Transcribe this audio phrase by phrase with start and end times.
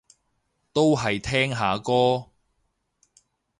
[0.73, 2.31] 都係聽下歌